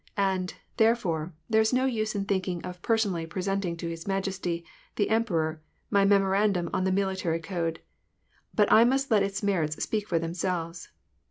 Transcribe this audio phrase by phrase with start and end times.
[0.17, 5.11] "And, therefore, there is no use in thinking of personally presenting to his majesty, the
[5.11, 7.81] emperor, my memorandtlm on the military code;
[8.51, 10.87] but I must let its merits speak for themselves."